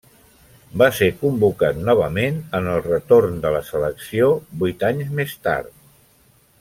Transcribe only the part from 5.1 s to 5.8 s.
més tard.